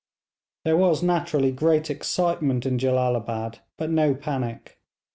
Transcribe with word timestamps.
There 0.65 0.75
was 0.77 1.03
naturally 1.03 1.51
great 1.51 1.91
excitement 1.91 2.65
in 2.65 2.79
Jellalabad, 2.79 3.59
but 3.77 3.91
no 3.91 4.15
panic. 4.15 4.79